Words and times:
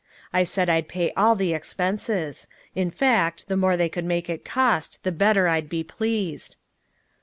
I 0.33 0.41
said 0.45 0.67
I'd 0.67 0.87
pay 0.87 1.11
all 1.15 1.35
the 1.35 1.53
expenses. 1.53 2.47
In 2.73 2.89
fact, 2.89 3.47
the 3.47 3.55
more 3.55 3.77
they 3.77 3.87
could 3.87 4.03
make 4.03 4.31
it 4.31 4.43
cost 4.43 4.97
the 5.03 5.11
better 5.11 5.47
I'd 5.47 5.69
be 5.69 5.83
pleased. 5.83 6.55